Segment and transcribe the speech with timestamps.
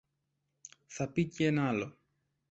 [0.85, 1.97] Θα πει κι ένα άλλο